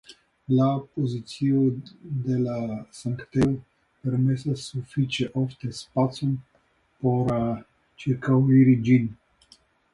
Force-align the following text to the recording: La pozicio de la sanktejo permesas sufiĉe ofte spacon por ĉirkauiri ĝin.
La 0.59 0.67
pozicio 0.93 1.59
de 2.29 2.37
la 2.45 2.55
sanktejo 3.01 3.51
permesas 4.07 4.65
sufiĉe 4.71 5.29
ofte 5.45 5.73
spacon 5.83 6.35
por 7.05 7.33
ĉirkauiri 8.05 8.79
ĝin. 8.91 9.11